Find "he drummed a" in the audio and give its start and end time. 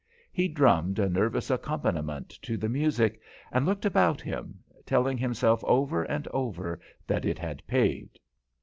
0.31-1.07